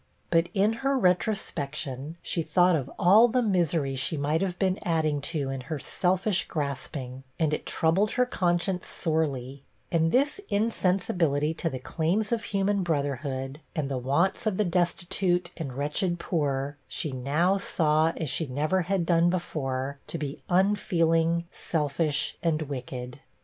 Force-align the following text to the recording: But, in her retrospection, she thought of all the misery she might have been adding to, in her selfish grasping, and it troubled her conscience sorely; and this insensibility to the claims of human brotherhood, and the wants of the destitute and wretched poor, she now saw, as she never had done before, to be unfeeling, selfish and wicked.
But, 0.31 0.49
in 0.55 0.73
her 0.81 0.97
retrospection, 0.97 2.17
she 2.23 2.41
thought 2.41 2.75
of 2.75 2.89
all 2.97 3.27
the 3.27 3.43
misery 3.43 3.95
she 3.95 4.17
might 4.17 4.41
have 4.41 4.57
been 4.57 4.79
adding 4.81 5.21
to, 5.29 5.51
in 5.51 5.61
her 5.69 5.77
selfish 5.77 6.47
grasping, 6.47 7.21
and 7.37 7.53
it 7.53 7.67
troubled 7.67 8.09
her 8.13 8.25
conscience 8.25 8.87
sorely; 8.87 9.61
and 9.91 10.11
this 10.11 10.41
insensibility 10.49 11.53
to 11.53 11.69
the 11.69 11.77
claims 11.77 12.31
of 12.31 12.45
human 12.45 12.81
brotherhood, 12.81 13.59
and 13.75 13.89
the 13.91 13.99
wants 13.99 14.47
of 14.47 14.57
the 14.57 14.65
destitute 14.65 15.51
and 15.55 15.73
wretched 15.73 16.17
poor, 16.17 16.77
she 16.87 17.11
now 17.11 17.59
saw, 17.59 18.11
as 18.17 18.31
she 18.31 18.47
never 18.47 18.81
had 18.81 19.05
done 19.05 19.29
before, 19.29 19.99
to 20.07 20.17
be 20.17 20.39
unfeeling, 20.49 21.45
selfish 21.51 22.39
and 22.41 22.63
wicked. 22.63 23.19